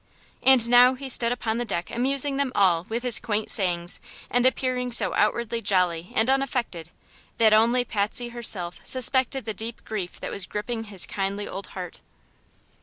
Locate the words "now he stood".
0.67-1.31